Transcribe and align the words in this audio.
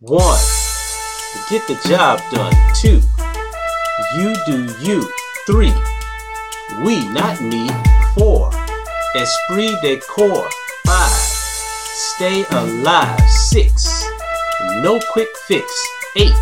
One, 0.00 0.38
get 1.50 1.66
the 1.66 1.74
job 1.88 2.20
done. 2.30 2.54
Two, 2.72 3.00
you 4.14 4.32
do 4.46 4.72
you. 4.80 5.02
Three, 5.44 5.74
we, 6.84 7.08
not 7.08 7.40
me. 7.40 7.68
Four, 8.14 8.52
esprit 9.16 9.74
de 9.82 9.98
corps. 9.98 10.48
Five, 10.86 11.10
stay 11.10 12.44
alive. 12.52 13.18
Six, 13.28 14.04
no 14.82 15.00
quick 15.10 15.30
fix. 15.48 15.66
Eight, 16.14 16.38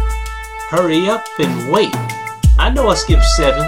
hurry 0.68 1.08
up 1.08 1.24
and 1.38 1.70
wait. 1.70 1.96
I 2.58 2.68
know 2.68 2.88
I 2.88 2.94
skipped 2.94 3.24
seven, 3.38 3.66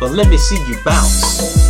but 0.00 0.12
let 0.12 0.28
me 0.28 0.38
see 0.38 0.56
you 0.66 0.78
bounce. 0.82 1.65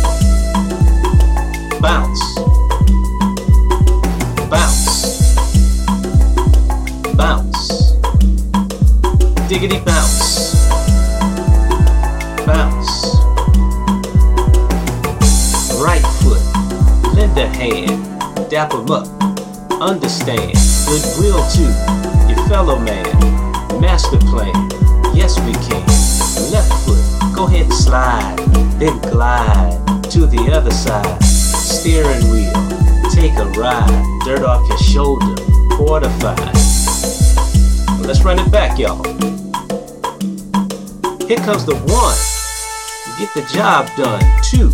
Diggity 9.47 9.79
bounce. 9.79 10.67
Bounce. 12.45 13.15
Right 15.79 16.03
foot. 16.19 16.41
Lend 17.15 17.37
a 17.37 17.47
hand. 17.47 18.49
dap 18.49 18.73
'em 18.73 18.91
up. 18.91 19.07
Understand. 19.79 20.51
Goodwill 20.85 21.41
to 21.55 21.63
your 22.27 22.47
fellow 22.49 22.77
man. 22.77 23.07
Master 23.79 24.17
plan. 24.17 24.53
Yes, 25.15 25.39
we 25.39 25.53
can. 25.53 25.85
Left 26.51 26.73
foot. 26.83 26.99
Go 27.33 27.45
ahead 27.45 27.67
and 27.67 27.73
slide. 27.73 28.35
Then 28.79 28.99
glide 28.99 29.79
to 30.11 30.25
the 30.25 30.51
other 30.51 30.71
side. 30.71 31.23
Steering 31.23 32.29
wheel. 32.29 32.51
Take 33.11 33.37
a 33.37 33.45
ride. 33.57 34.19
Dirt 34.25 34.43
off 34.43 34.67
your 34.67 34.77
shoulder. 34.77 35.41
Fortified. 35.77 36.53
Let's 38.05 38.23
run 38.23 38.39
it 38.39 38.51
back, 38.51 38.77
y'all. 38.77 39.26
Here 41.27 41.35
comes 41.39 41.65
the 41.65 41.75
one. 41.75 42.15
Get 43.19 43.33
the 43.33 43.41
job 43.53 43.89
done. 43.97 44.23
Two. 44.43 44.71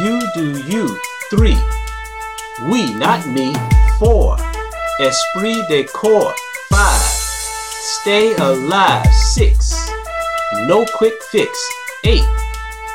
You 0.00 0.18
do 0.32 0.58
you. 0.64 0.98
Three. 1.28 1.58
We, 2.70 2.94
not 2.94 3.26
me. 3.26 3.52
Four. 3.98 4.38
Esprit 5.00 5.60
de 5.68 5.84
corps. 5.84 6.34
Five. 6.70 6.98
Stay 8.00 8.34
alive. 8.36 9.04
Six. 9.12 9.90
No 10.66 10.86
quick 10.96 11.22
fix. 11.30 11.50
Eight. 12.04 12.24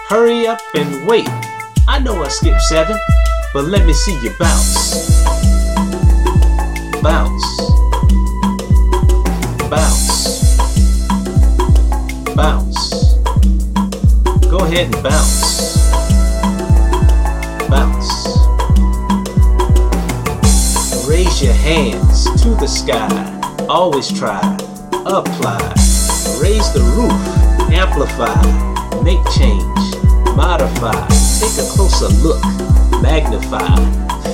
Hurry 0.07 0.47
up 0.47 0.59
and 0.73 1.05
wait. 1.05 1.29
I 1.87 1.99
know 1.99 2.23
I 2.23 2.29
skipped 2.29 2.63
seven, 2.63 2.97
but 3.53 3.65
let 3.65 3.85
me 3.85 3.93
see 3.93 4.19
you. 4.23 4.31
Bounce. 4.39 5.23
Bounce. 7.03 7.38
Bounce. 12.39 13.15
Go 14.49 14.59
ahead 14.59 14.85
and 14.95 15.03
bounce. 15.03 15.91
Bounce. 17.67 18.37
Raise 21.05 21.43
your 21.43 21.51
hands 21.51 22.23
to 22.41 22.51
the 22.55 22.65
sky. 22.65 23.09
Always 23.67 24.07
try. 24.17 24.39
Apply. 25.05 25.59
Raise 26.41 26.71
the 26.71 26.79
roof. 26.95 27.11
Amplify. 27.73 28.39
Make 29.03 29.19
change. 29.37 29.97
Modify. 30.37 30.95
Take 31.41 31.57
a 31.59 31.67
closer 31.75 32.07
look. 32.23 32.41
Magnify. 33.01 33.75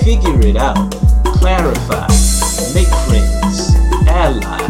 Figure 0.03 0.45
it 0.45 0.57
out. 0.57 0.91
Clarify. 1.39 2.05
Make 2.71 2.93
friends. 3.07 3.73
Ally. 4.07 4.61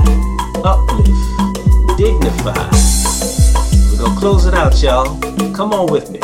Uplift. 0.64 1.98
Dignify. 1.98 2.75
Out, 4.66 4.82
y'all. 4.82 5.20
Come 5.54 5.74
on 5.74 5.92
with 5.92 6.10
me. 6.10 6.20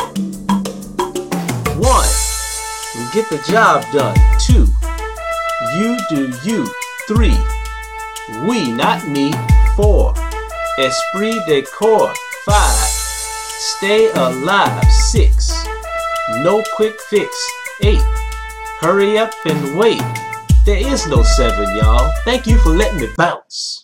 One, 1.78 2.08
get 3.12 3.28
the 3.30 3.40
job 3.46 3.84
done. 3.92 4.16
Two, 4.40 4.66
you 5.76 5.96
do 6.10 6.32
you. 6.42 6.66
Three, 7.06 7.38
we, 8.48 8.72
not 8.72 9.06
me. 9.06 9.32
Four, 9.76 10.14
esprit 10.76 11.38
de 11.46 11.62
corps. 11.62 12.12
Five, 12.44 12.88
stay 13.78 14.10
alive. 14.10 14.90
Six, 14.90 15.64
no 16.42 16.64
quick 16.74 17.00
fix. 17.10 17.30
Eight, 17.82 18.02
hurry 18.80 19.18
up 19.18 19.32
and 19.44 19.78
wait. 19.78 20.02
There 20.64 20.78
is 20.78 21.06
no 21.06 21.22
seven, 21.22 21.76
y'all. 21.76 22.12
Thank 22.24 22.48
you 22.48 22.58
for 22.58 22.70
letting 22.70 23.00
me 23.00 23.08
bounce. 23.16 23.81